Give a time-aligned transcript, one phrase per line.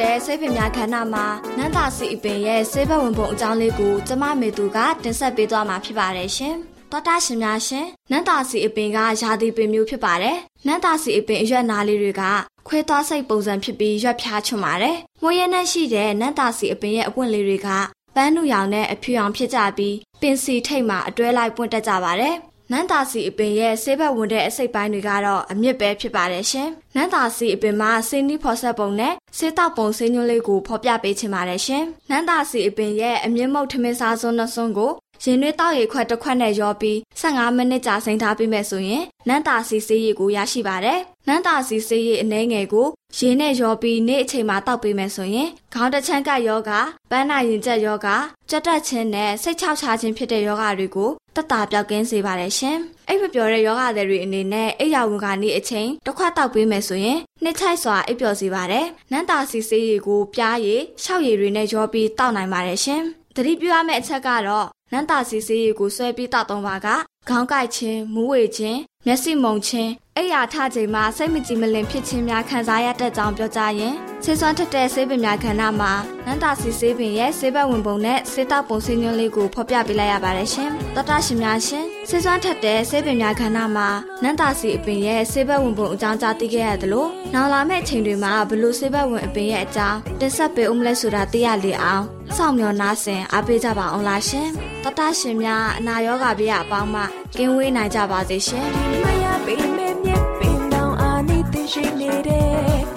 [0.00, 1.26] တဲ့ဆေးပင်များခန္ဓာမှာ
[1.58, 6.54] နန္တာစီအပင်ရဲ့ဆေးဘက်ဝင်ပုံအကြောင်းလေးကိုကျမမေသူကတင်ဆက်ပေးသွားမှာဖြစ်ပါတယ်ရှင်။
[6.90, 12.22] သောတာရှင်များရှင်နန္တာစီအပင်ကယာတိပင်မျိုးဖြစ်ပါတယ်။နန္တာစီအပင်အရွက်နာလေးတွေက
[12.68, 17.68] ခွဲသွားစိတ်ပုံစံဖြစ်ပြီးရွက်ဖြားချွတ်ပါတယ်။မွေးရနှက်ရှိတဲ့နန္တာစီအပင်ရဲ့အပွင့်လေးတွေက
[18.16, 22.36] ပန်းနုရောင်နဲ့အဖြူရောင်ဖြစ်ကြပြီးပင်စီထိတ်မှာအတွဲလိုက်ပွင့်တက်ကြပါတယ်။
[22.72, 34.92] နန်းသာစီအပင်ရဲ့ဆေးဘက်ဝင်တဲ့အစိတ်ပိုင်းတွေကတော့အမြင့်ပဲဖြစ်ပါတယ်ရှင်။နန်းသာစီအပင်မှာဆေးနီးဖော်ဆက်ပုံနဲ့ဆေးတောက်ပုံဆေးညွှန်းလေးကိုဖော်ပြပေးချင်ပါတယ်ရှင်။နန်းသာစီအပင်ရဲ့အမြင့်မုတ်ထမင်းစားစွန်းနှစွန်းကို
[35.24, 46.70] ရင်နွေးတောက်ရီခွက်တစ်ခွက်နဲ့ရောပြီး15မိနစ်ကြာစိမ်းထားပြီးမယ်ဆိုရင်နန်းသာစီဆေးရည်ကိုရရှိပါတယ်။နန်းသာစီဆေးရည်အနှဲငယ်ကိုရေနဲ့ရောပြီးနေ့အချိန်မှာတောက်ပေးမယ်ဆိုရင်ခေါင်းတချမ်းကယောဂ
[47.10, 48.08] ပန်းနာရင်ကျက်ယောဂ
[48.50, 52.76] ကြက်တက်ခြင်းနဲ့စိတ်ချောက်ချခြင်းဖြစ်တဲ့ယောဂတွေကိုတက်တာပြောက်ကင်းစေပါတယ်ရှင်။
[53.08, 63.02] အိပ်မပျော်တဲ့ယောဂတွေအနေနဲ့အိပ်ရာဝန်ကနေအချိန်တစ်ခွက်တောက်ပေးမယ်ဆိုရင်နှစ်ချိုက်စွာအိပ်ပျော်စေပါတယ်။နန်းတာစီဆေးရည်ကိုပြားရည်၊ရှောက်ရည်တွေနဲ့ရောပြီးတောက်နိုင်ပါတယ်ရှင်။
[63.34, 66.88] သတိပြုရမယ့်အချက်ကတော့နန်းတာစီဆေးရည်ကိုဆွဲပြီးတောက်သုံးပါက
[67.28, 73.94] ခေါင်းကိုက်ခြင်းမူးဝေခြင်းမျက်စိမုံခြင်းအိယာထချိန်မှာစိတ်မကြည်မလင်ဖြစ်ခြင်းများခံစားရတတ်ကြောင်းပြောကြားရင်
[74.24, 75.92] ဆေးစွမ်းထက်တဲ့ဆေးပင်များခန္ဓာမှာ
[76.26, 83.88] နန္တာစီဆေးပင်ရဲ့ဆေးဘက်ဝင်ပုံနဲ့ဆေးတောက်ပုံဆေးညွှန်းလေးကိုဖော်ပြပေးလိုက်ရပါတယ်ရှင်။သောတာရှင်များရှင်ဆေးစွမ်းထက်တဲ့ဆေးပင်များခန္ဓာမှာ
[84.22, 92.04] နန္တာစီအပင်ရဲ့ဆေးဘက်ဝင်ပုံအကြောင်းကြားသိခဲ့ရသလိုနောက်လာမယ့်ချိန်တွေမှာဘလို့ဆေးဘက်ဝင်အပင်ရဲ့အကြောင်းတင်ဆက်ပေးဦးမလဲဆိုတာသိရလေအောင်
[92.36, 94.48] စောင့်မျှော်နားဆင်အားပေးကြပါအောင်လားရှင်။
[94.82, 97.02] သောတာရှင်များအနာရောဂါပြရအပေါင်းမှ
[97.38, 98.66] ကင်းဝေးနိုင်ကြပါစေရှင်။
[99.04, 102.89] မရပေမဲ့မြက်ပင်တောင်အာနိသင်ရှိနေတဲ့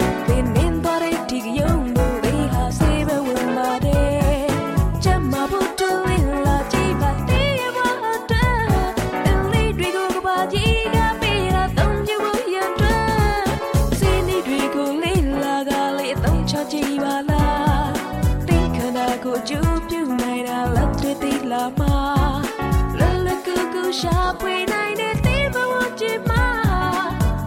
[23.98, 26.44] ရှာဖွေနိုင်တဲ့သေဘဝချစ်မှာ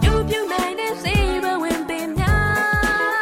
[0.02, 1.14] ပြုပြုနိုင်တဲ့စေ
[1.44, 3.18] ဘဝင်ပင်များ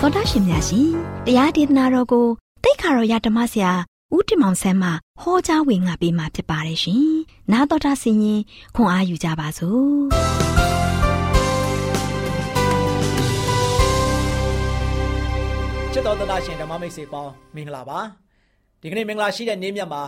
[0.00, 0.90] သောတာရှင်များရှင်
[1.26, 2.26] တရားဒေသနာတော်ကို
[2.64, 3.72] တိတ်ခါတော်ရဓမ္မဆရာ
[4.14, 4.90] ဦးတင်မောင်ဆန်းမှ
[5.20, 7.06] ဟောကြားဝင်ငါပေးมาဖြစ်ပါတယ်ရှင်။
[7.52, 8.40] နာတော်တာဆင်ရင်
[8.74, 9.96] ခွန်အားယူကြပါစို့။
[15.96, 17.98] ချစ်တော်သဒ္ဒရှင်ဓမ္မမိတ်ဆွေပေါင်းမင်္ဂလာပါ
[18.80, 20.02] ဒီကနေ့မင်္ဂလာရှိတဲ့နေ့မြတ်မှာ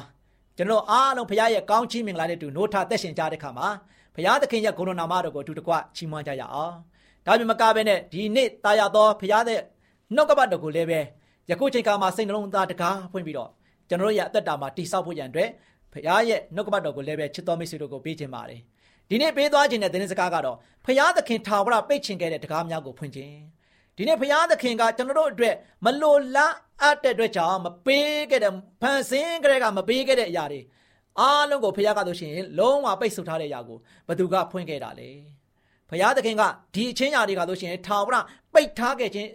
[0.56, 3.68] ကျွန်တော်အားလုံးဘုရားရဲ့ကောင်းချီးမင်္ဂလာနဲ့တူနိုးထသက်ရှင်ကြတဲ့ခါမှာ
[4.14, 6.74] ဘုရားသခင်ရဲ့ဂုဏနာမတော်ကိုအတူတကွချီးမွမ်းကြရအောင်
[7.26, 9.60] ဒါပြင်မကဘဲနဲ့ဒီနေ့တာယာတော်ဘုရားတဲ့
[10.14, 11.00] နှုတ်ကပတ်တော်ကိုလည်းပဲ
[11.50, 13.50] ယခုချိန်ခါမှာစိတ်နှလုံးသားတကားဖွင့်ပြီးတော့
[13.88, 15.50] ကျွန်တော်ရဲ့အသက်တာမှာတိဆောက်ဖို့ရန်အတွက်
[15.92, 18.60] ဘုရားရဲ့နှုတ်ကပတ်တော်ကိုလည်းပဲချစ်တော်မိတ်ဆွေတို့ကိုပေးခြင်းပါတယ်
[19.08, 23.57] ဒီနေ့ပေးသွားခြင်းတဲ့သတင်းစကားကတော့ဘုရားသခင်ထာဝရပိတ်ချင်ခဲ့တဲ့တကားများကိုဖွင့်ခြင်း
[23.98, 25.54] ဒီနေ့ဘုရားသခင်ကကျွန်တော်တို့အတွက်
[25.84, 28.52] မလိုလားအပ်တဲ့အတွက်ကြောင့်မပေးခဲ့တဲ့
[28.82, 30.60] ဖန်ဆင်းကြတဲ့ကမပေးခဲ့တဲ့အရာတွေ
[31.20, 33.78] အားလုံးကိုဘုရားကဆိုရှင်လုံးဝပိတ်ဆို့ထားတဲ့အရာကို
[34.08, 35.10] ဘသူကဖွင့်ခဲ့တာလေ
[35.90, 36.42] ဘုရားသခင်က
[36.74, 38.16] ဒီအချင်းရာတွေကဆိုရှင်ထာဝရ
[38.54, 39.28] ပိတ်ထားခဲ့ခြင်း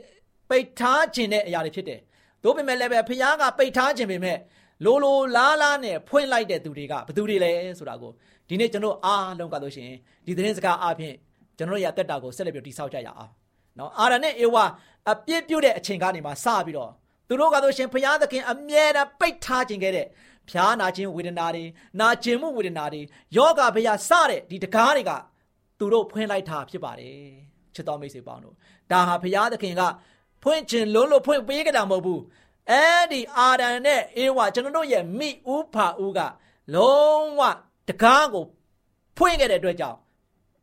[0.49, 1.99] ပိတ်ထားခြင်းတဲ့အရာတွေဖြစ်တယ်။
[2.43, 4.37] တို့ပေမဲ့လည်းပဲဘုရားကပိတ်ထားခြင်းပေမဲ့
[4.85, 8.11] လိုလိုလားလားနဲ့ဖွင့်လိုက်တဲ့သူတွေကဘသူတွေလဲဆိုတာကို
[8.49, 9.91] ဒီနေ့ကျွန်တော်အားလုံးကဆိုရှင်
[10.25, 11.15] ဒီသတင်းစကားအားဖြင့်
[11.57, 13.31] ကျွန်တော်ရဲ့အသက်တာကိုဆက်လက်ပြီးတိဆောက်ကြရအောင်။
[13.77, 14.65] နော်အာရနဲ့အေဝါ
[15.11, 16.91] အပြစ်ပြုတ်တဲ့အချိန်ကနေမှစပြီးတော့
[17.27, 20.07] သူတို့ကဆိုရှင်ဘုရားသခင်အမြဲတမ်းပိတ်ထားခြင်းခဲ့တဲ့
[20.49, 21.63] ဖျားနာခြင်းဝေဒနာတွေ
[21.99, 23.01] နာကျင်မှုဝေဒနာတွေ
[23.35, 25.11] ယောဂဘုရားစတဲ့ဒီတကားတွေက
[25.77, 27.17] သူတို့ဖွင့်လိုက်တာဖြစ်ပါတယ်
[27.75, 28.55] ချစ်တော်မိတ်ဆွေပေါင်းတို့
[28.91, 29.81] ဒါဟာဘုရားသခင်က
[30.43, 32.21] ဖွင့်ခြင်းလုံးလို့ဖွင့်ပေးကြတာမဟုတ်ဘူး
[32.69, 36.19] အဲ့ဒီအာရန်နဲ့အေဝါကျွန်တော်တို့ရဲ့မိဥဖာဥက
[36.75, 37.41] လုံးဝ
[37.89, 38.45] တကားကို
[39.17, 39.97] ဖွင့်ခဲ့တဲ့အတွက်ကြောင့်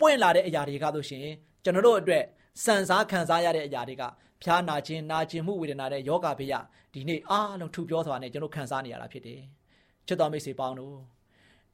[0.00, 1.26] ပွင့်လာတဲ့အရာတွေကဆိုရှင်
[1.64, 2.24] ကျွန်တော်တို့အတွက်
[2.64, 4.02] စံစားခံစားရတဲ့အရာတွေက
[4.42, 6.54] ဖျားနာခြင်းနာခြင်းမှုဝေဒနာတဲ့ယောဂဘေးရ
[6.94, 9.40] ဒီနေ့အားလုံးထူပြောစွာနဲ့ကျွန်တော်ခံစားနေရတာဖြစ်တယ်။
[10.06, 10.96] ချစ်တော်မိတ်ဆွေပေါင်းတို့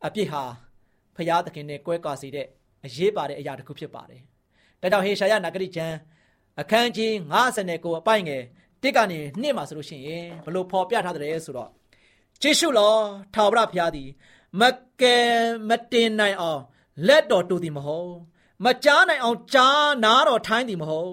[0.07, 0.43] အပြစ်ဟာ
[1.17, 2.47] ဖျားသခင်နဲ့ကွဲကွာစေတဲ့
[2.87, 4.23] အရေးပါတဲ့အရာတစ်ခုဖြစ်ပါတယ်။
[4.83, 5.97] ဒါကြောင့်ဟေရှာယနဂရိကျမ်း
[6.61, 7.13] အခန်းကြီး
[7.57, 8.43] 59အပိုင်ငယ်
[8.83, 11.71] တစ်ကနေနှစ်မှာဆိုလို့ရှိရင်ဘလို့ဖော်ပြထားတယ်ဆိုတော့
[12.43, 13.01] ကျေးဇူးတော်
[13.35, 14.09] ထာဝရဘုရားသည်
[14.61, 14.63] မ
[15.01, 15.31] ကယ်
[15.69, 16.63] မတင်နိုင်အောင်
[17.07, 18.13] လက်တော်တူသည်မဟုတ်
[18.65, 21.13] မကြားနိုင်အောင်ကြားနာတော်ထိုင်းသည်မဟုတ်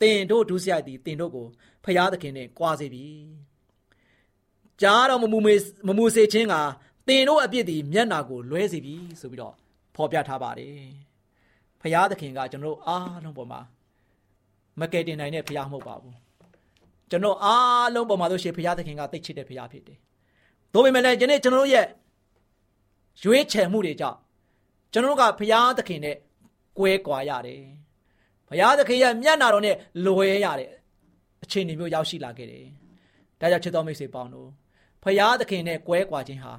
[0.00, 1.46] တင်တို့ဒုစရိုက်သည်တင်တို့ကို
[1.84, 3.06] ဖျားသခင်နဲ့ကြွားစေပြီ
[4.82, 5.54] ကြားတော်မမူမေ
[5.88, 6.54] မမူစေခြင်းက
[7.08, 9.54] တင်တို့အပြစ်သည်မျက်နာကိုလွဲစေပြီဆိုပြီးတော့
[9.94, 10.76] ဖော်ပြထားပါတယ်
[11.80, 13.60] ဖျားသခင်ကကျွန်တော်တို့အားလုံးပေါ်မှာ
[14.80, 16.16] မကယ်တင်နိုင်တဲ့ဖျားမဟုတ်ပါဘူး
[17.10, 19.98] ကျွန်တော်အားလုံးပေါ်မှာလို့ရှိရင်ဖျားသခင်ကသိချစ်တဲ့ဖျားဖြစ်တယ်။
[20.72, 21.86] ဒါပေမဲ့လည်းယနေ့ကျွန်တော်တို့ရဲ့
[23.22, 24.18] ရွေးချယ်မှုတွေကြောင့်
[24.92, 26.16] ကျွန်တော်တို့ကဖျားသခင်နဲ့
[26.78, 27.62] ကွဲကွာရတယ်။
[28.48, 30.70] ဘုရားသခင်ရဲ့မျက်နာတော်နဲ့လွယ်ရတယ်
[31.42, 32.64] အခြေအနေမျိုးရောက်ရှိလာခဲ့တယ်။
[33.40, 34.48] ဒါကြောင့်ချစ်တော်မိတ်ဆွေပေါင်းတို့
[35.02, 36.52] ဘုရားသခင်နဲ့ကွဲကွာခြင်းဟာ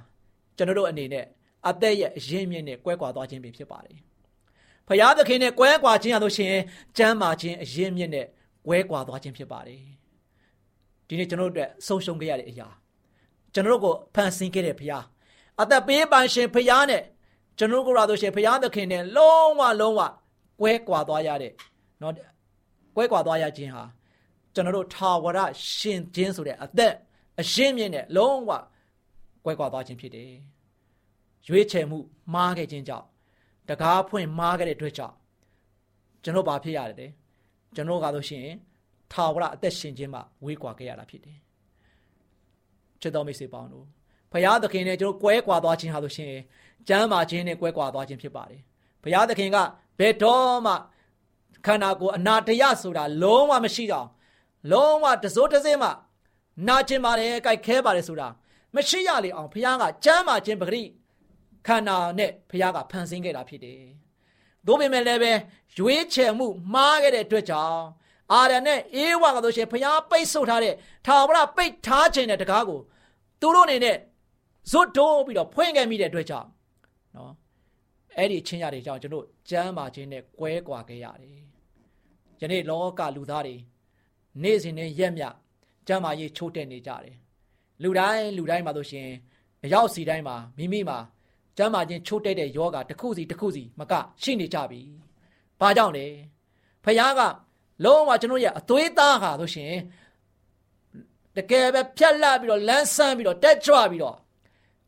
[0.57, 1.25] ကျွန်တော်တို့အနေနဲ့
[1.67, 3.97] အသက်ရဲ့အရင်းမြစ်နဲ့ကွဲကွာသွားခြင်းပဲဖြစ်ပါတယ်။
[4.87, 6.63] ဘုရားသခင်နဲ့ကွဲကွာခြင်းရလို့ရှိရင်
[6.97, 8.25] ကျမ်းမာခြင်းအရင်းမြစ်နဲ့
[8.67, 9.81] ကွဲကွာသွားခြင်းဖြစ်ပါတယ်။
[11.07, 12.67] ဒီနေ့ကျွန်တော်တို့အတွက်ဆုံးရှုံးခဲ့ရတဲ့အရာ
[13.53, 15.05] ကျွန်တော်တို့ကိုဖန်ဆင်းခဲ့တဲ့ဘုရား
[15.61, 17.01] အသက်ပေးပန်ရှင်ဘုရားနဲ့
[17.58, 20.00] ကျွန်တော်တို့ကဆိုရှင်ဘုရားသခင်နဲ့လုံးဝလုံးဝ
[20.60, 21.52] ကွဲကွာသွားရတဲ့
[22.00, 22.12] เนาะ
[22.96, 23.84] ကွဲကွာသွားရခြင်းဟာ
[24.54, 25.38] ကျွန်တော်တို့ထာဝရ
[25.76, 26.94] ရှင်ခြင်းဆိုတဲ့အသက်
[27.40, 28.50] အရှင်းမြင့်နဲ့လုံးဝ
[29.44, 30.32] ကွဲကွာသွားခြင်းဖြစ်တယ်။
[31.48, 31.98] ရွေးချယ်မှု
[32.34, 33.06] မှားခဲ့ခြင်းကြောင့်
[33.68, 35.16] တကားဖွင့်မှားခဲ့တဲ့အတွက်ကြောင့်
[36.22, 37.06] ကျွန်တော်ဘာဖြစ်ရတယ်လဲ။
[37.74, 38.46] ကျွန်တော်ကဆိုရှင်
[39.12, 41.38] ထာဝရအသက်ရှင်ခြင်းမှာဝေးကွာခဲ့ရတာဖြစ်တယ်။
[43.00, 43.86] ချစ်တော်မိတ်ဆွေပေါင်းတို့
[44.32, 46.32] ဘုရားသခင်နဲ့ကျွန်တော်ကွဲကွာသွားခြင်းဟာလို့ရှင်
[46.87, 48.61] ကျမ်းမာခြင်းနဲ့ကွဲကွာသွားခြင်းဖြစ်ပါတယ်။
[49.03, 49.57] ဘုရားသခင်က
[49.99, 50.73] ဘယ်တော့မှ
[51.65, 54.07] ခန္ဓာကိုယ်အနာတရဆိုတာလုံးဝမရှိတော့
[54.71, 55.89] လုံးဝတစိုးတစင်းမှ
[56.67, 58.27] နာကျင်ပါတယ်ကြိုက်ခဲပါတယ်ဆိုတာ
[58.75, 60.83] မရှိရလေအောင်ဘုရားကကြမ်းမာခြင်းပဂရိ
[61.67, 63.81] ခန္ဓာနဲ့ဘုရားကဖန်ဆင်းခဲ့တာဖြစ်တယ်။
[64.65, 65.31] သို့ပေမဲ့လည်းပဲ
[65.77, 67.83] ရွေးချယ်မှုမှားခဲ့တဲ့အတွက်ကြောင့်
[68.33, 72.79] အာရန်နဲ့အေဝါကတို့ရှင်ဘုရားပိတ်ဆို့ထားတဲ့ထာဝရပိတ်ထားခြင်းတဲ့တကားကို
[73.41, 73.97] သူတို့အနေနဲ့
[74.71, 76.58] ဇွတ်တိုးပြီးတော့ဖွင့်ခဲ့မိတဲ့အတွက်ကြောင့်နော်
[78.17, 81.39] အဲ့ဒီချင်းရတွေကြောင့်ကျွန်တော်ကြမ်းမာခြင်းနဲ့ကွဲကွာခဲ့ရတယ်။
[82.41, 83.55] ယနေ့လောကလူသားတွေ
[84.43, 85.23] နေ့စဉ်နဲ့ရက်မြ
[85.87, 87.15] ကြမ်းမာရေးချိုးတက်နေကြတယ်။
[87.83, 89.09] လူတိုင်းလူတိုင်းမှာဆိုရှင်
[89.63, 90.97] အရောက်စီတိုင်းမှာမိမိမှာ
[91.57, 94.81] ကျမ်းမာခြင်းချိုးတဲ့တဲ့ယောဂတစ်ခုစီတစ်ခုစီမကရှိနေကြပြီ။
[95.59, 96.07] ဘာကြောင့်လဲ။
[96.83, 97.21] ဖခင်က
[97.83, 99.73] လုံးဝကျွန်တော်ရဲ့အသွေးသားဟာဆိုရှင်
[101.35, 104.17] တကယ်ပဲဖြက်လက်ပြီးတော့လန်းဆန်းပြီးတော့တက်ကြွပြီးတော့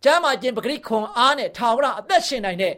[0.04, 2.76] ကျမ်းမာခြင်းပဂရိခွန်အားနဲ့ထာဝရအသက်ရှင်နိုင်တဲ့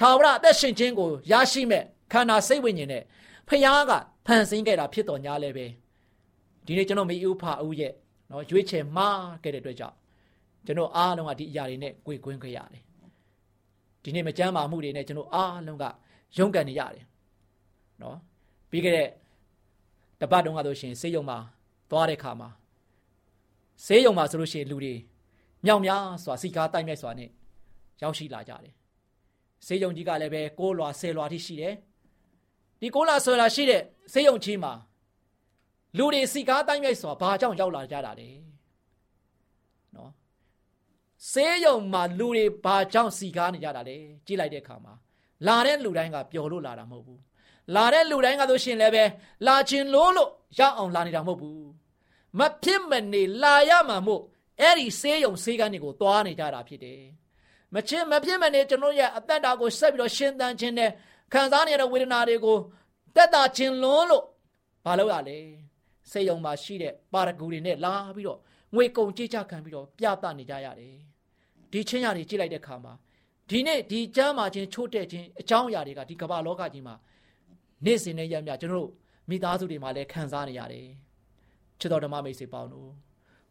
[0.00, 3.02] ထာဝရအသက်ရှင်ခြင်းကိုရရှိမဲ့ခန္ဓာစိတ်ဝိညာဉ်နဲ့
[3.48, 3.92] ဖခင်က
[4.26, 5.66] ဖန်ဆင်းခဲ့တာဖြစ်တော်ညာလဲပဲ
[6.66, 7.92] ဒီနေ့ကျွန်တော်မေဥဖာဦးရဲ့
[8.30, 9.96] နော်ရွေးချယ်မှားခဲ့တဲ့အတွက်ကြောင့်
[10.66, 12.82] ကျွန်တော်အားလုံးကဒီအရာတွေနဲ့ကြွေကွင်းခဲ့ရတယ်
[14.02, 15.84] ဒီနေ့မကြမ်းမာမှုတွေနဲ့ကျွန်တော်အားလုံးက
[16.36, 17.04] ရုန်းကန်နေရတယ်
[18.02, 18.16] နော်
[18.70, 19.08] ပြီးခဲ့တဲ့
[20.20, 21.38] တပတ်တုန်းကဆိုရှင်ဆေးရုံမှာ
[21.90, 22.48] သွားတဲ့ခါမှာ
[23.86, 24.94] ဆေးရုံမှာဆိုလို့ရှိရင်လူတွေ
[25.64, 27.30] မြောက်များစွာစီကားတိုက်မြိုက်စွာနဲ့
[28.02, 28.74] ရောက်ရှိလာကြတယ်
[29.66, 31.74] ဆေးရုံကြီးကလည်းပဲ6လွာ10လွာထိရှိတယ်
[32.80, 34.72] ဒီ6လွာ10လွာရှိတဲ့ဆေးရုံကြီးမှာ
[35.98, 38.28] လူတွေစီကားတိုက်မြိုက်စွာဘာကြောင့်ရောက်လာကြတာလဲ
[39.94, 40.10] နော်
[41.32, 44.92] ဆေးရုံမှာလူတွေဘာကြောင့်စီကားနေကြတာလဲကြည့်လိုက်တဲ့အခါမှာ
[45.46, 47.20] လာတဲ့လူတိုင်းကပျော်လို့လာတာမဟုတ်ဘူး
[47.76, 49.04] လာတဲ့လူတိုင်းကဆိုရှင်လည်းပဲ
[49.46, 51.64] လာခြင်းလို့လို့ရောက်အောင်လာနေတာမဟုတ်ဘူး
[52.38, 54.22] မဖြစ်မနေလာရမှာမို့
[54.60, 57.00] အဲ့ဒီဆေးရုံဆေးကန်းတွေကိုသွားနေကြတာဖြစ်တယ်
[57.74, 60.90] မချင်းမဖြစ်မနေကျွန်တော်ရဲ့အသက်တာကိုဆက်ပြီးတော့ရှင်းသန်ခြင်းနဲ့
[61.32, 62.58] ခံစားနေရတဲ့ဝေဒနာတွေကို
[63.16, 64.24] တက်တာခြင်းလွန်းလို့
[64.84, 65.38] ဘာလို့ရလဲ
[66.10, 68.38] ဆေးရုံမှာရှိတဲ့ပါရဂူတွေနဲ့လာပြီးတော့
[68.74, 70.94] ငွေကုန်ကြေးချခံပြီးတော့ပြသနေကြရတယ်
[71.72, 72.92] ဒီချင်းရတွေကြည့်လိုက်တဲ့အခါမှာ
[73.50, 76.94] ဒီနေ့ဒီကျမ်းမာခြင်းချို့တဲ့ခြင်းအကြောင်းအရာတွေကဒီကမ္ဘာလောကကြီးမှာ
[77.84, 78.90] နေ့စဉ်နဲ့ရက်မြကျွန်တော်တို့
[79.28, 80.86] မိသားစုတွေမှာလည်းခံစားနေရတယ်
[81.80, 82.88] ချစ်တော်ဓမ္မမိတ်ဆွေပေါင်းတို့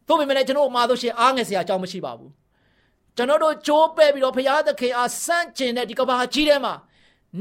[0.07, 2.31] သို့ပေမဲ့လည်းကျွန်တော်မှာဆိုရှင်အားငယ်စရာအကြောင်းမရှိပါဘူး
[3.19, 6.73] ကျွန်တော်တို့ကြိုးပဲ့ပြီးတော့ဘုရားသခင်အားစန့်ကျင်တဲ့ဒီကမ္ဘာကြီးထဲမှာ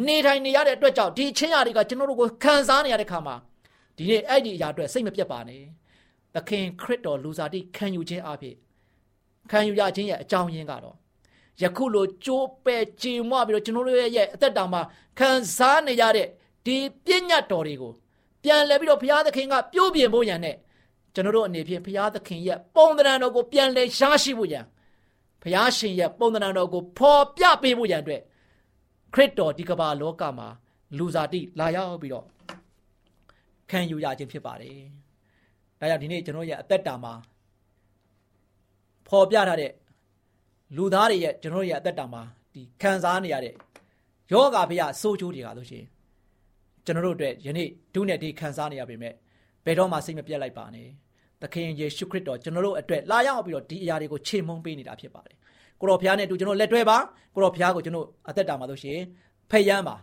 [0.06, 3.34] နေထိုင်နေရတဲ့အတွက်ကြောင့်ဒီချင်းရာတွေကကျွန်တော်တို့ကိုခံစားနေရတဲ့ခါမှာ
[3.96, 5.62] ဒီနေ့အဲ့ဒီအရာအတွက်စိတ်မပြတ်ပါနဲ့
[6.34, 8.54] သခင်ခရစ်တော်လူစားတိခံယူခြင်းအဖြစ်
[9.50, 10.96] ခံယူရခြင်းရဲ့အကြောင်းရင်းကတော့
[11.62, 14.80] ယခုလိုကြိုးပဲ့ကြည်မွပြီးတော့ကျွန်တော်တို့ရဲ့အသက်တာမှာ
[15.18, 16.26] ခံစားနေရတဲ့
[16.66, 17.92] ဒီပြည့်ညတ်တော်တွေကို
[18.42, 20.56] ပြန်လဲပြီးတော့ဘုရားသခင်ကပြုပြင်ဖို့ရန်နဲ့
[21.14, 24.64] ကျွန်တော်တို့အနေဖြင့်ဘုရားသခင်ရဲ့ပုံသဏ္ဍာန်တော်ကိုပြန်လဲရရှိဖို့ရန်
[25.42, 28.22] ဘုရားရှင်ရဲ့ပုံသဏ္ဍာန်တော်ကိုဖော်ပြပေးဖို့ရန်အတွက်
[29.14, 30.48] ခရစ်တော်ဒီကမ္ဘာလောကမှာ
[30.98, 32.26] လူစားတိလာရောက်ပြီးတော့
[33.70, 34.78] ခံယူရခြင်းဖြစ်ပါတယ်။
[35.80, 37.12] ဒါကြောင့်ဒီနေ့ကျွန်တော်ရဲ့အသက်တာမှာ
[39.08, 39.72] ဖော်ပြထားတဲ့
[40.76, 42.22] လူသားတွေရဲ့ကျွန်တော်ရဲ့အသက်တာမှာ
[42.54, 43.54] ဒီခံစားနေရတဲ့
[44.32, 45.88] ယောဂဗျာဆိုးချိုးတွေကလို့ရှိရင်
[46.84, 49.14] ကျွန်တော်တို့အတွက်ယနေ့ဒုနဲ့ဒီခံစားနေရပေမဲ့
[49.64, 50.88] ဘယ်တော့မှစိတ်မပြတ်လိုက်ပါနဲ့
[51.42, 55.36] သခင်ယေရှုခရစ်တော်ကျွန်တော်တို့အတွက်လာရောက်ပြီးတော့ဒီအရာတွေကိုခြေမုံပေးနေတာဖြစ်ပါတယ်
[55.80, 56.98] ကိုတော်ဖျားနဲ့အတူကျွန်တော်လက်တွဲပါ
[57.34, 59.04] ကိုတော်ဖျားကိုကျွန်တော်အသက်တာမှာလို့ရှိရင်
[59.50, 59.94] ဖယမ်းပါ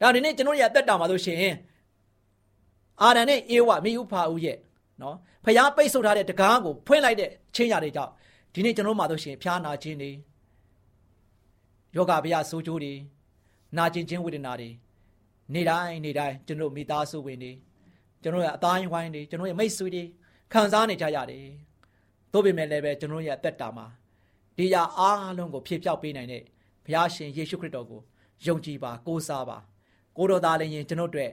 [0.00, 1.54] ဒါဒီနေ့ကျွန်တော်ရဲ့အသက်တာမှာလို့ရှိရင်
[3.02, 4.56] အာရန်နဲ့အေဝမိဥဖာဦးရဲ့
[5.02, 8.12] နော်ဖျားပိတ်ဆို့ထားတဲ့တကားကိုဖွင့်လိုက်တဲ့ချင်းရာတွေကြောင့်
[8.54, 10.10] ဒီနေ့ကျွန်တော်မှာလို့ရှိရင်ဖျားနာခြင်းတွေ
[11.96, 12.94] ယောဂဗျာဆိုးကျိုးတွေ
[13.76, 14.70] နာကျင်ခြင်းဝေဒနာတွေ
[15.54, 17.52] နေတိုင်းနေတိုင်းကျွန်တော်မိသားစုဝင်တွေ
[18.22, 20.04] ကျွန်တော်ရဲ့အသားဝိုင်းတွေကျွန်တော်ရဲ့မိတ်ဆွေတွေ
[20.52, 21.46] ခံစားနေကြရတယ်။
[22.32, 23.86] သို့ပေမဲ့လည်းပဲကျွန်တော်ရဲ့အသက်တာမှာ
[24.56, 26.42] ဒီရာအားလုံးကိုဖြည့်ဖြောက်ပေးနိုင်တဲ့
[26.84, 28.00] ဘုရားရှင်ယေရှုခရစ်တော်ကို
[28.46, 29.58] ယုံကြည်ပါကိုးစားပါ
[30.16, 31.30] ကိုတော်သားလည်းရင်ကျွန်တော်တို့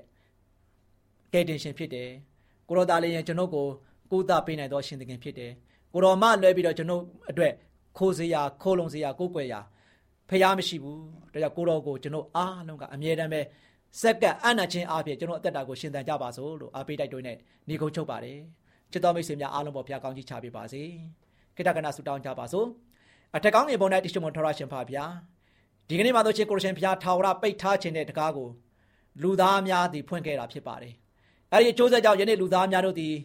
[1.33, 2.09] ကယ်တင်ရှင်ဖြစ်တယ်။
[2.67, 3.67] ကိုတော်သားလည်းရင်ကျွန်တော်ကို
[4.11, 5.51] ကိုးသားပေးနိုင်သောရှင်သခင်ဖြစ်တယ်။
[5.93, 7.53] ကိုတော်မလွဲပြီးတော့ကျွန်တော်အတွက်
[7.97, 9.59] ခိုးစရာခိုးလုံစရာကိုးကွယ်ရာ
[10.29, 10.99] ဖះမရှိဘူး။
[11.33, 13.41] ဒါကြောင့်ကိုတော်ကိုကျွန်တော်အားလုံးကအမြဲတမ်းပဲ
[14.01, 18.39] စက္ကန့်အနာချင်းအားဖြင့်ကျွန်တော်အသက်တာကိုရှင်သန်ကြပါစို့လို့အားပေးတိုက်တွန်းနဲ့ညီကုန်းချုပ်ပါတယ်
[18.93, 20.81] ချစ်တော်မိတ်ဆွေများအားလုံးပေါ်ဖျားကောင်းကြီးချပေးပါစေ
[21.55, 22.67] ခိတ္တကနာဆုတောင်းကြပါစို့
[23.35, 25.05] အထက်ကောင်းငယ်ပေါ်၌တရှိမွန်ထရရှင်ဖာဗျာ
[25.87, 28.49] ဒီကနေ့မှာတော့ချစ်ကိုရရှင်ဖျားထာဝရပိတ်ထားခြင်းတဲ့တကားကို
[29.21, 30.93] လူသားများသည်ဖွင့်ခဲ့တာဖြစ်ပါတယ်
[31.51, 33.15] အဲဒီအကျိုးဆက်ကြောင့်ယနေ့လူသားများတို့သည်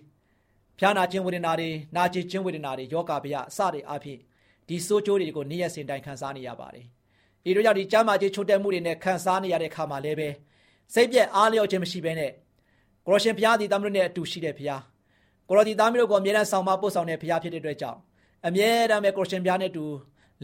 [0.79, 4.19] ဖျားနာခြင်းဝေဒနာတွေနာကျင်ခြင်းဝေဒနာတွေယောဂဗျာအစတွေအဖြစ်
[4.69, 6.87] ဒီဆိုးကျိုးတွေကိုနေ့ရက်စဉ်တိုင်းခံစားနေရပါတယ်
[7.45, 10.29] ဒီတို့ကြောင့်ဒီကျမ်းမာခြင်းချို့တဲ့မှုတွေနဲ့ခံစားနေရတဲ့ခါမှာလည်းပဲ
[10.95, 12.33] စိတ်ပြက်အားလျော့ခြင်းမရှိဘဲနဲ့
[13.07, 14.83] ကိုရရှင်ဘုရားသည်သားမတို့နဲ့အတူရှိတဲ့ဘုရား
[15.49, 17.99] ကိုရဒီသားမျိုးကိုအမြဲတမ်းဆောင်မပို့ဆောင်တဲ့ဘုရားဖြစ်တဲ့အတွက်ကြောင့်
[18.47, 19.85] အမြဲတမ်းပဲကိုရရှင်ဘုရားနဲ့အတူ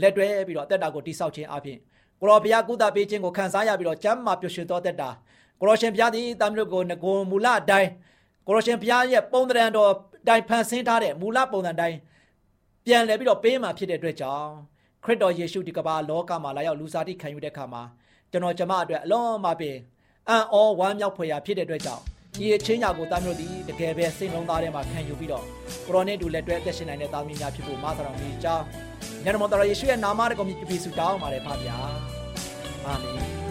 [0.01, 1.79] လက်တွဲပြီးတော့အသက်တာကိုတိဆောက်ခြင်းအပြင်
[2.21, 5.11] ကိုရောဘုရားကုသပေးခြင်းကိုခံစားရပြီးတော့ကျမ်းမာပျော်ရွှင်သောအသက်တာ
[5.61, 7.89] ကိုရရှင်ဘုရားသည်သားမျိုးကိုငကိုမူလအတိုင်း
[8.47, 9.91] ကိုရရှင်ဘုရားရဲ့ပုံသဏ္ဍာန်တော်
[10.29, 11.97] တိုင်ဖန်ဆင်းထားတဲ့မူလပုံစံတိုင်း
[12.85, 14.49] ပြန်လည်ပြီးတော့ပေးမှဖြစ်တဲ့အတွက်ကြောင့်
[15.05, 17.83] ခရစ်တော်ယေရှုဒီကမ္ဘာလောကမှာလာရောက်လူစားတိခံယူတဲ့အခါမှာ
[18.31, 19.77] ကျွန်တော်ကျမအတွက်အလွန်မှပင်
[20.29, 22.03] အံ့ဩဝမ်းမြောက်ဖွယ်ရာဖြစ်တဲ့အတွက်ကြောင့်
[22.39, 25.45] ဒီအချင်းညာကိုတာမျိုးသည်တကယ်ပဲစိတ်လုံးသားထဲမှာခံယူပြီးတော့
[25.87, 28.65] ကိုရိုနဲ့တူလက်တွဲအသက်ရှင်နိုင်တဲ့သားမီးများဖြစ်ဖို့မဆရာတော်ကြီးကြောင်း
[29.25, 31.77] ညနေမောတော်ယေရှုရဲ့နာမတော်ကိုမြည်ပြီးဆုတောင်းပါတယ်ဖပါဗျာ
[32.87, 33.44] အာမင်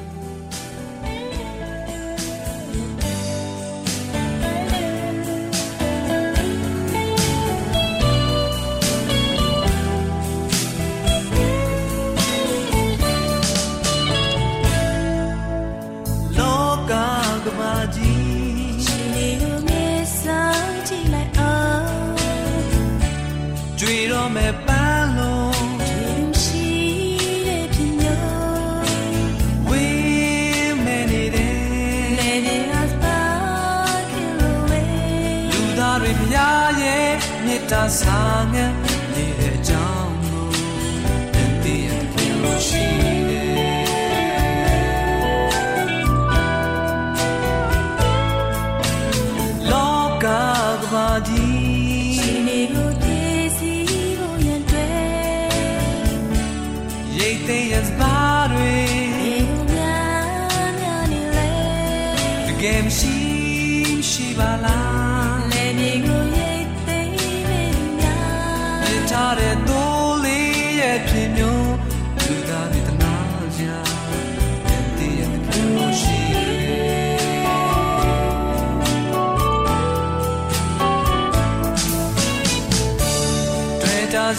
[37.71, 38.82] တာဆောင်ငယ်နေတဲ့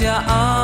[0.01, 0.64] တွေ့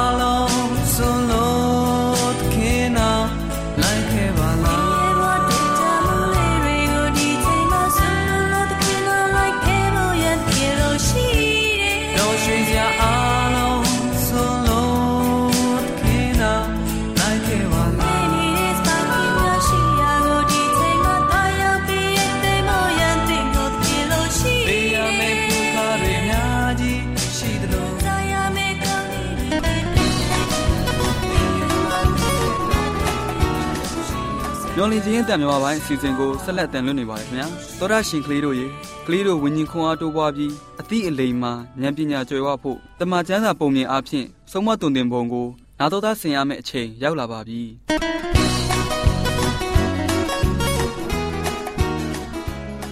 [34.90, 37.46] မျော်လင့်ခြင်းတန်မြမပိုင်းအစီအစဉ်ကိုဆက်လက်တင်လွှင့်နေပါတယ်ခင်ဗျာ
[37.78, 38.66] သောရရှင်ကလေးတို့ရေ
[39.06, 45.46] ကလေးတို့ဝิญဉ်ခွန်အားတိုးပွားပြီးအသည့်အလိမ်မှာဉာဏ်ပညာကျွယ်ဝဖို့တမန်ကျမ်းစာပုံမြင်အားဖြင့်ဆုံးမတုန်တင်ပုံကို
[45.78, 47.62] နာတော်သားဆင်ရမယ့်အချိန်ရောက်လာပါပြီ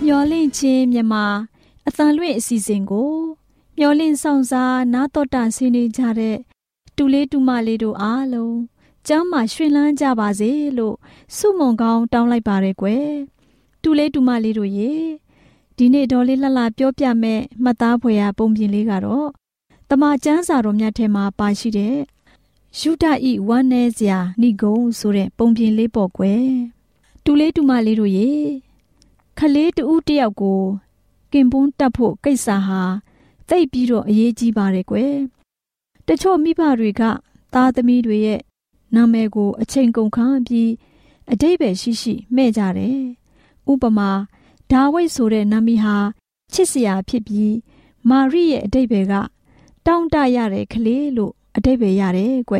[0.05, 1.27] မျော်လင့်ခြင်းမြန်မာ
[1.89, 3.13] အသံလွင့်အစီအစဉ်ကို
[3.79, 6.37] မျော်လင့်ဆောင်စားနားတော်တာဆင်းနေကြတဲ့
[6.97, 8.55] တူလေးတူမလေးတို့အားလုံး
[9.09, 10.97] ကျမ်းမာရွှင်လန်းကြပါစေလို့
[11.37, 13.09] ဆုမွန်ကောင်းတောင်းလိုက်ပါရယ်ကွယ်
[13.83, 14.93] တူလေးတူမလေးတို့ရေ
[15.77, 19.29] ဒီနေ့ဒေါ်လေးလှလှပြောပြမဲ့မှတ်သားဖွယ်ရာပုံပြင်လေးကတော့
[19.89, 21.97] တမန်ကျမ်းစာတော်မြတ်ထဲမှာပါရှိတဲ့
[22.79, 26.47] ယူဒဤဝမ်းနေစရာဏိဂုံဆိုတဲ့ပုံပြင်လေးပေါ့ကွယ်
[27.25, 28.31] တူလေးတူမလေးတို့ရေ
[29.39, 30.61] ခလေးတူဦးတယောက်ကို
[31.33, 32.83] ကင်ပွန်းတက်ဖို့ကိစ္စဟာ
[33.49, 35.15] သိပ်ပြီးတော့အရေးကြီးပါတယ်ကွယ်
[36.07, 37.03] တချို့မိဘတွေက
[37.55, 38.41] သားသမီးတွေရဲ့
[38.95, 40.71] နာမည်ကိုအချိန်ကုန်ခန်းပြီး
[41.33, 43.01] အတိတ်ပဲရှိရှိမှဲ့ကြတယ်
[43.71, 44.11] ဥပမာ
[44.71, 45.97] ဒါဝိတ်ဆိုတဲ့နာမည်ဟာ
[46.53, 47.55] ချစ်စရာဖြစ်ပြီး
[48.09, 49.15] မာရိရဲ့အတိတ်ပဲက
[49.87, 52.57] တောင်းတရတဲ့ကလေးလို့အတိတ်ပဲရတယ်ကွ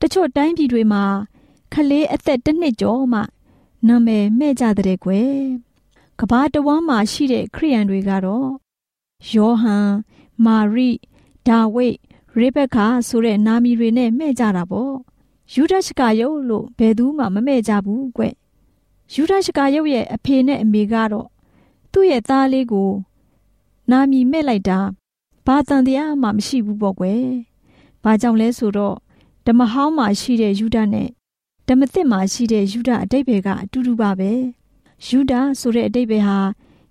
[0.00, 1.04] တချို့တိုင်းပြည်တွေမှာ
[1.74, 3.20] ကလေးအသက်တစ်နှစ်ကျော်မှ
[3.88, 5.34] နာမည်မှဲ့ကြတဲ့ကွယ်
[6.20, 8.48] ကဘာတဝမ်းမှာရှိတဲ့ခရိယန်တွေကတော့
[9.32, 9.90] ယောဟန်
[10.44, 10.90] မာရိ
[11.46, 11.96] ဒါဝိတ်
[12.38, 14.94] ရေဘက်ကာဆိုတဲ့နာမည်တွေနဲ့မှဲ့ကြတာပေါ့
[15.54, 18.22] ယူဒရှကာယုတ်လို့ဘယ်သူမှမမှဲ့ကြဘူးကွ
[19.14, 21.28] ယူဒရှကာယုတ်ရဲ့အဖေနဲ့အမေကတော့
[21.92, 22.90] သူ့ရဲ့သားလေးကို
[23.90, 24.78] နာမည်မဲ့လိုက်တာ
[25.46, 27.24] ဘာတန်တရားမှမရှိဘူးပေါ့ကွယ်
[28.02, 28.96] ဘာကြောင့်လဲဆိုတော့
[29.46, 31.08] ဓမ္မဟောင်းမှာရှိတဲ့ယူဒနဲ့
[31.68, 34.30] ဓမ္မသစ်မှာရှိတဲ့ယူဒအတိတ်ဘယ်ကအတူတူပါပဲ
[35.06, 36.38] ယူဒဆိုတဲ့အတိတ်ပဲဟာ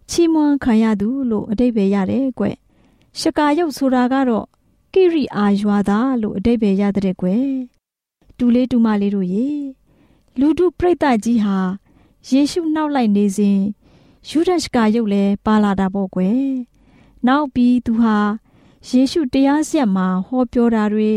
[0.09, 2.45] ချီးမွမ်းခံရသူလို့အတိတ်ပဲရတယ်ကွ။
[3.19, 4.45] ရှကာယုတ်ဆိုတာကတော့
[4.93, 7.27] ကိရိအာရွာသားလို့အတိတ်ပဲရတဲ့ကွ။
[8.37, 9.47] တူလေးတူမလေးတို့ရေ
[10.39, 11.57] လူတုပြိတ္တကြီးဟာ
[12.29, 13.59] ယေရှုနောက်လိုက်နေစဉ်
[14.29, 16.41] ယူဒရှကာယုတ်လည်းပါလာတာပေါ့ကွယ်။
[17.27, 18.17] နောက်ပြီးသူဟာ
[18.89, 21.11] ယေရှုတရားဆက်မှာဟောပြောတာတွေ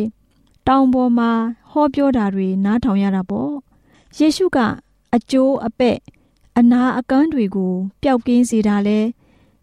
[0.66, 1.30] တောင်ပေါ်မှာ
[1.70, 3.52] ဟောပြောတာတွေနားထောင်ရတာပေါ့။
[4.18, 4.59] ယေရှုက
[5.14, 5.96] အကျိုးအပဲ့
[6.59, 8.98] အနာအကန်းတွေကိုပျောက်ကင်းစေတာလဲ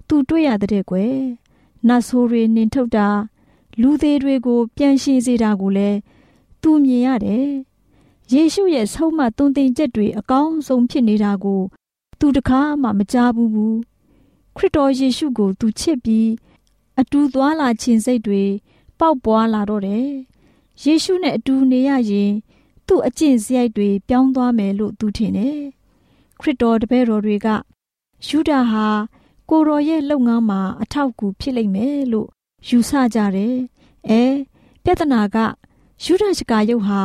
[0.07, 1.15] သူတွေ့ရတဲ့ကွယ်
[1.87, 3.07] နတ်ဆိုးတွေနင်ထုတ်တာ
[3.81, 5.97] လူသေးတွေကို ပြန်ရှင်းစေတာကိုလည်း
[6.69, 7.49] သူမြင်ရတယ်
[8.33, 11.61] ယေရှုရဲ့ဆုံးမသွန်သင်ချက်တွေအကောင်းဆုံးဖြစ်နေတာကို
[12.19, 13.77] သူတကားမှမကြားဘူးဘူး
[14.55, 16.29] ခခရစ်တော်ယေရှုကို သူချစ်ပြီး
[16.99, 18.43] အတူသွားလာခြင်းစိတ်တွေ
[18.99, 20.07] ပေါက်ပွားလာတော့တယ်။
[20.83, 22.31] ယေရှုနဲ့အတူနေရရင်
[22.87, 25.59] သူ့အကျင့်စရိုက်တွေပြောင်းသွားမယ်လို့သူထင်တယ်။
[26.39, 27.47] ခရစ်တော်တပည့်တော်တွေက
[28.27, 28.87] ယူဒာဟာ
[29.49, 32.29] ကိုရောရဲ့လုပ်ငန်းမှာအထောက်အကူဖြစ်လိမ့်မယ်လို့
[32.67, 33.55] ယူဆကြတယ်။
[34.09, 34.21] အဲ
[34.83, 35.37] ပြဿနာက
[36.03, 37.01] ယူဒရှကာယုတ်ဟာ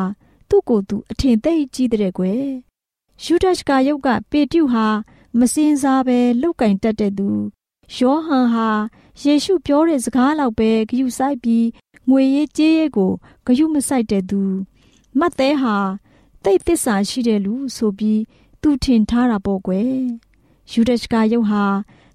[0.49, 2.47] သူ့ကိုယ်သူအထင်သိကြီးတဲ့ကွယ်။
[3.25, 4.87] ယူဒရှကာယုတ်ကပေတျုဟာ
[5.39, 7.29] မစင်စားပဲလုတ်ကင်တတ်တဲ့သူ
[7.97, 8.69] ယောဟန်ဟာ
[9.23, 11.67] ယေရှုပြောတဲ့စကားလောက်ပဲဂယုဆိုင်ပြီး
[12.09, 13.13] ငွေရေးကြေးရေးကို
[13.47, 14.41] ဂယုမဆိုင်တဲ့သူ
[15.19, 15.77] မတ်သေးဟာ
[16.45, 18.21] တိတ်သစ္စာရှိတဲ့လူဆိုပြီး
[18.63, 19.95] သူထင်ထားတာပေါ့ကွယ်
[20.73, 21.65] ယူဒရှကာယုတ်ဟာ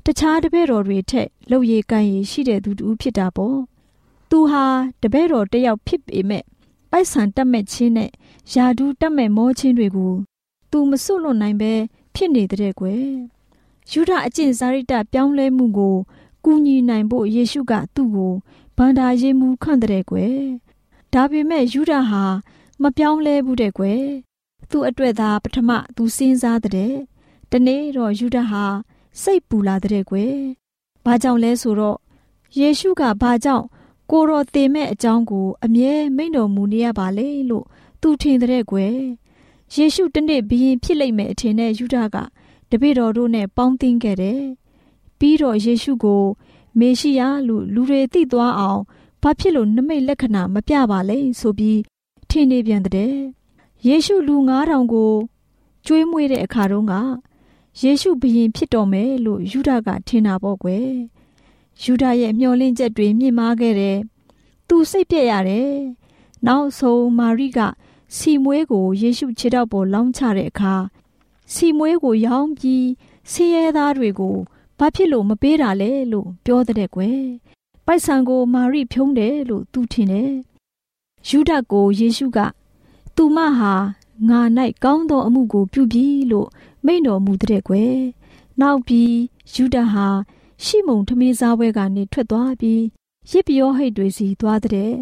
[0.06, 3.58] တခြားတပည့်တော်တွေထက်လှုပ်ရည်ကန်ရည်ရှိတဲ့သူတူဖြစ်တာပေါ့
[4.30, 4.66] သူဟာ
[5.02, 6.44] တပည့်တော်တယောက်ဖြစ်ပေမဲ့
[6.92, 8.12] ပိုက်ဆံတက်မဲ့ချင်းနဲ့
[8.54, 10.14] ယာဒူးတက်မဲ့မောချင်းတွေကို
[10.72, 11.74] သူမစွတ်လွတ်နိုင်ပဲ
[12.14, 13.06] ဖြစ်နေတဲ့ကွယ်
[13.92, 15.96] ယူဒအကျင့်စာရိတ္တပြောင်းလဲမှုကို
[16.46, 18.34] ကူညီနိုင်ဖို့ယေရှုကသူ့ကို
[18.78, 20.38] ဗန္ဒာရေးမှုခန့်တဲ့ကွယ်
[21.14, 22.24] ဒါပေမဲ့ယူဒဟာ
[22.82, 24.04] မပြောင်းလဲဘူးတဲ့ကွယ်
[24.70, 26.94] သူ့အတွက်သာပထမသူစဉ်းစားတဲ့
[27.52, 28.64] တနေ့တော့ယူဒဟာ
[29.22, 30.36] စိတ်ပူလာတဲ့ကွယ်
[31.06, 31.98] ဘာကြောင့်လဲဆိုတော့
[32.60, 33.66] ယေရှုကဘာကြောင့်
[34.12, 37.66] ကိုရောသေမဲ့အကြောင်းကို အမြဲမိန့်တော်မူနေရပါလေလို့
[38.02, 38.98] သူထင်တဲ့ကွယ်
[39.74, 42.18] ယေရှုတနေ့ဘရင်ဖြစ်လိမ့်မယ်အထင်နဲ့ယူဒက
[42.70, 44.42] တပည့်တော်တို့နဲ့ပေါင်းသင်းခဲ့တယ်
[45.20, 46.24] ပြီးတော့ယေရှုကို
[46.80, 48.82] မေရှိယလို့လူတွေသိသွားအောင်
[49.22, 51.80] ဘာဖြစ်လို့နမိတ်လက္ခဏာမပြပါလဲဆိုပြီး
[52.30, 53.14] ထင်နေပြန်တဲ့
[53.88, 55.14] ယေရှုလူ9000ကို
[55.86, 56.94] ကျွေးမွေးတဲ့အခါတုန်းက
[57.82, 60.90] ယေရှုဘုရင်ဖြစ်တော်မယ်လို့ယူဒကထင်တာပေါ့ကွယ်
[61.82, 63.98] ယူဒရဲ့မျှော်လင့်ချက်တွေမြင့်မားခဲ့တယ်
[64.68, 65.72] သူစိတ်ပြက်ရတယ်
[66.48, 67.60] နောက်ဆုံးမာရိက
[68.18, 70.76] စီမွေးကိုယေရှုခြေထောက်ပေါ်လောင်းချတဲ့အခါ
[71.54, 72.88] စီမွေးကိုရောင်းပြီး
[73.32, 74.36] ဆင်းရဲသားတွေကို
[74.78, 77.22] ဘာဖြစ်လို့မပေးတာလဲလို့ပြောတဲ့ကွယ်
[77.86, 80.34] ပိုက်ဆံကိုမာရိဖြုံးတယ်လို့သူထင်တယ်
[81.28, 82.40] ယူဒကိုယေရှုက
[83.16, 83.74] သူမဟာ
[84.30, 84.42] ငါ၌
[84.84, 86.48] ကောင်းသောအမှုကိုပြုပြီလို့
[86.86, 87.98] မိန့်တော်မူတဲ့ကွယ်
[88.62, 89.14] နောက်ပြီး
[89.54, 90.08] ယူဒဟာ
[90.64, 92.84] ရှိမုန်ထမင်းစားပွဲကနေထွက်သွားပြီး
[93.30, 94.94] ရစ်ပြောဟိတ်တွေစီသွားတဲ့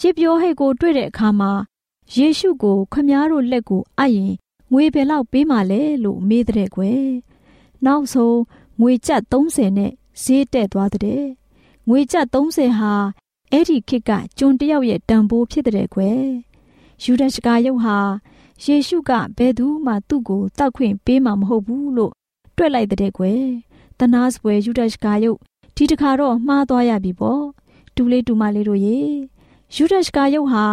[0.00, 1.52] ရစ်ပြောဟိတ်ကိုတွေ့တဲ့အခါမှာ
[2.16, 4.32] ယေရှုကိုခမားတို့လက်ကိုအပ်ရင်
[4.72, 7.06] ငွေဘယ်လောက်ပေးမှလဲလို့မေးတဲ့ကွယ်
[7.84, 8.38] နောက်ဆုံး
[8.80, 11.24] ငွေကျပ်30နဲ့ဈေးတက်သွားတဲ့
[11.88, 12.92] ငွေကျပ်30ဟာ
[13.52, 16.24] အဲ့ဒီခေတ်ကကျွန်တယောက်ရဲ့တန်ဖိုးဖြစ်တဲ့ကွယ်
[17.02, 17.98] ယူဒရှကာယုတ်ဟာ
[18.64, 22.12] ယေရှုကဘယ်သူမှသူ့ကိုတောက်ခွင့်ပေးမှာမဟုတ်ဘူးလို့
[22.56, 23.44] တွက်လိုက်တဲ့ကွယ်
[24.02, 25.38] တနာစပွဲယူဒရှကာယုတ်
[25.76, 27.44] ဒီတခါတော့မှားသွားရပြီပေါ့
[27.96, 28.98] တူလေးတူမလေးတို့ရေ
[29.74, 30.66] ယူဒရှကာယုတ်ဟာ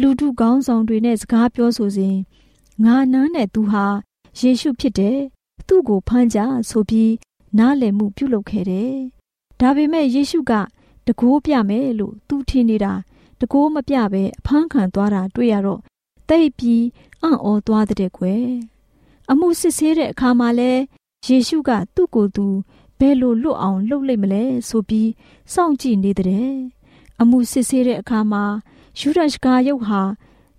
[0.00, 2.16] လူထုကောင်းဆောင်တွေနဲ့စကားပြောဆိုစဉ်
[2.84, 3.84] ငါနန်းနဲ့သူဟာ
[4.40, 5.18] ယေရှုဖြစ်တယ်
[5.66, 6.38] သူ့ကိုဖမ်းကြ
[6.70, 7.12] ဆိုပြီး
[7.58, 8.94] နားလည်မှုပြုလုပ်ခဲ့တယ်
[9.60, 10.52] ဒါပေမဲ့ယေရှုက
[11.06, 12.92] တကိုးပြမယ်လို့သူထင်နေတာ
[13.40, 15.80] တကိုးမပြပဲအဖမ်းခံသွားတာတွေ့ရတော့
[16.28, 16.84] တိတ်ပြီး
[17.22, 18.46] အံ့ဩသွားတဲ့ကွယ်
[19.30, 20.72] အမှုစစ်ဆေးတဲ့အခါမှာလဲ
[21.26, 22.46] ယေရှုကသူ့ကိုယ်သူ
[22.98, 25.10] ဘယ်လိုလွတ်အောင်လှုပ်လိုက်မလဲဆိုပြီး
[25.52, 26.50] စောင့်ကြည့်နေတဲ့
[27.20, 28.44] အမှုစစ်ဆေးတဲ့အခါမှာ
[28.98, 30.00] ယူဒရှကာယုတ်ဟာ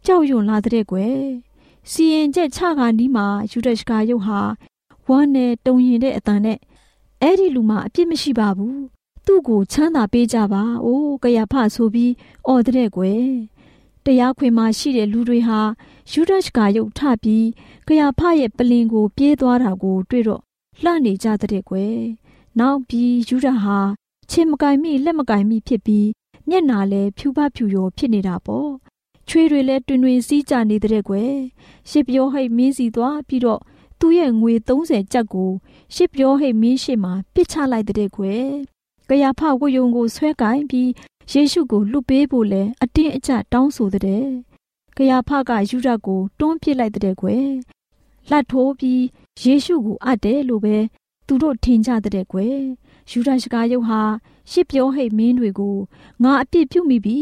[0.05, 1.17] ကြောက်ရွံ့လာတဲ့ကွယ်
[1.91, 4.39] စီရင်ချက်ချခါနီးမှာယူဒရှကာယုတ်ဟာ
[5.07, 6.59] ဝမ်းနဲ့တုံရင်တဲ့အတန်နဲ့
[7.21, 8.81] အဲ့ဒီလူမှာအပြစ်မရှိပါဘူး
[9.25, 12.13] သူ့ကိုချမ်းသာပေးကြပါ။အိုးကရဖဆိုပြီး
[12.47, 13.25] အော်တဲ့ကွယ်။
[14.05, 15.59] တရားခွင်မှာရှိတဲ့လူတွေဟာ
[16.11, 17.47] ယူဒရှ်ကရုပ်ထပြီး
[17.87, 20.41] ကရဖရဲ့ပလင်ကို ပြေးသွားတာကို တွေ့တော့
[20.83, 21.97] လှနေကြတဲ့ကွယ်။
[22.59, 23.79] နောက်ပြီးယူဒဟာ
[24.29, 26.07] ချင်းမကင်မိလက်မကင်မိဖြစ်ပြီး
[26.49, 28.69] မျက်နာလဲဖြူပဖြူရောဖြစ်နေတာပေါ့။
[29.27, 31.33] ချွေးတွေလည်းတွင်တွင်စီးကြနေတဲ့ကွယ်။
[31.89, 33.61] ရှစ်ပြောဟိတ်မင်းစီသွားပြီးတော့
[33.99, 35.51] သူ့ရဲ့ငွေ30ကျပ်ကို
[35.95, 38.45] ရှစ်ပြောဟိတ်မင်းရှိမှပစ်ချလိုက်တဲ့ကွယ်
[39.09, 40.89] ကယာဖဝတ်ယုံကိုဆွဲကင်ပြီး
[41.31, 44.25] ယေရှုကိုလွတ်ပေးဖို့လဲအတင်းအကျပ်တောင်းဆိုတဲ့
[44.97, 47.47] ကယာဖကယူဒကိုတွန်းပစ်လိုက်တဲ့ကွယ်
[48.29, 49.01] လှတ်ထိုးပြီး
[49.39, 50.77] ယေရှုကိုအပ်တယ်လို့ပဲ
[51.27, 52.59] သူတို့ထင်ကြတဲ့ကွယ်
[53.09, 54.01] ယူဒရှကာယုတ်ဟာ
[54.51, 55.77] ရှစ်ပြောဟိတ်မင်းတွေကို
[56.23, 57.19] ငါအပြစ်ပြုမိပြီ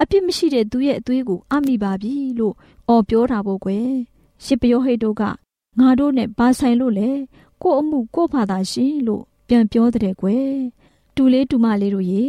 [0.00, 2.54] အပြစ်မရှိတဲ့သူရဲ့အသွေးကိုအမိပါပြီလို့
[2.88, 3.88] အော်ပြောတာပေါ့ကွယ်
[4.44, 5.22] ရှစ်ပြောဟိတ်တို့က
[5.78, 7.10] ငါတို့နဲ့ဘာဆိုင်လို့လဲ
[7.62, 10.52] ကို့အမှုကို့ဘာသာရှင်လို့ပြန်ပြောတဲ့ကွယ်
[11.14, 12.26] တူလေးတူမလေးတို့ရေ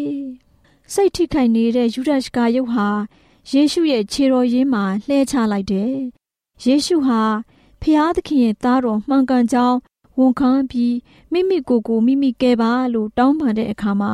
[0.93, 2.87] စိတ်ထိခိုက်နေတဲ့ယူဒရှကာယုတ်ဟာ
[3.51, 5.93] ယေရှုရဲ့ခြေတော်ရင်းမှာလှဲချလိုက်တယ်။
[6.65, 7.21] ယေရှုဟာ
[7.81, 9.77] ဖျားသခင်ရဲ့သားတော်မှန်ကန်ကြောင်း
[10.17, 10.95] ဝန်ခံပြီး
[11.31, 14.13] မိမိကိုယ်ကိုမိမိကဲပါလို့တောင်းပန်တဲ့အခါမှာ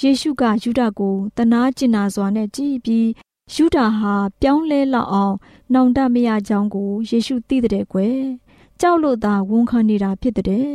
[0.00, 3.08] ယေရှုကယူဒကိုတနာကျင်နာစွာနဲ့ကြည်ပြီး
[3.54, 5.36] ယူဒဟာပြောင်းလဲလောက်အောင်
[5.74, 8.18] နောင်တမရကြောင်းကိုယေရှုသိတဲ့ကွယ်
[8.80, 10.68] ကြောက်လို့သာဝန်ခံနေတာဖြစ်တဲ့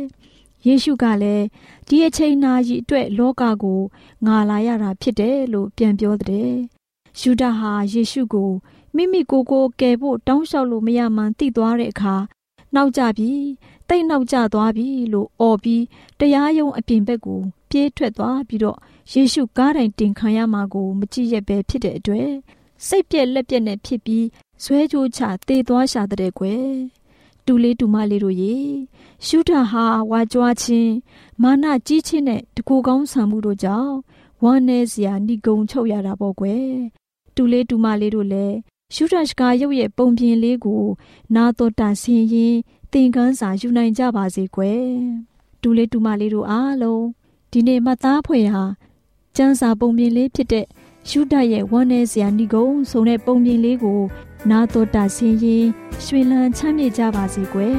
[0.66, 1.44] ယေရှုကလည်း
[1.88, 3.80] ဒီအချိန်နာရီအတွက်လောကကို
[4.26, 6.52] ငါလာရတာဖြစ်တယ်လို့ပြန်ပြောတဲ့။
[7.20, 8.50] ယူဒာဟာယေရှုကို
[8.96, 12.14] မိမိကိုယ်ကိုကယ်ဖို့တောင်းလျှောက်လို့မရမှန်းသိသွားတဲ့အခါ
[12.74, 13.30] နောက်ကျပြီ
[13.88, 15.84] တိတ်နောက်ကျသွားပြီလို့អော်ပြီး
[16.18, 18.78] တရားရုံးအပြင်ဘက်ကိုပြေးထွက်သွားပြီးတော့
[19.12, 22.30] ယေရှုကားတိုင်တင်ခံရမှာကိုမကြည့်ရက်ပဲဖြစ်တဲ့အတွက်
[22.86, 24.26] စိတ်ပြက်လက်ပြက်နဲ့ဖြစ်ပြီး
[24.62, 26.68] ဇွဲကြိုးချတေသွားရှာတဲ့ကွယ်
[27.46, 28.54] တူလေးတူမလေးတို့ရေ
[29.26, 30.92] ရှုထာဟာဝါကြွားခြင်း
[31.42, 33.94] မာနကြီးခြင်းနဲ့တကူကောင်းဆံမှုတို့ကြောင့်
[34.42, 36.68] ဝမ်းနည်းစရာဏိဂုံချုပ်ရတာပေါ့ကွယ်
[37.34, 38.56] တူလေးတူမလေးတို့လည်း
[38.94, 40.84] ရှုထာရှကာရုပ်ရဲ့ပုံပြင်လေးကို
[41.34, 42.54] နာတော်တာဆင်ရင်
[42.92, 44.86] သင်ခန်းစာယူနိုင်ကြပါစေကွယ်
[45.62, 47.04] တူလေးတူမလေးတို့အားလုံး
[47.50, 48.64] ဒီနေ့မှတ်သားဖွယ်ဟာ
[49.36, 50.66] ကျန်းစာပုံပြင်လေးဖြစ်တဲ့
[51.08, 54.00] ရှုဒရဲ့ဝမ်းနည်းစရာဏိဂုံဆုံတဲ့ပုံပြင်လေးကို
[54.50, 55.66] နာတော်တာဆင်ရင်
[56.04, 57.78] ရွှေလန်းချမ်းမြေ့ကြပါစေကွယ်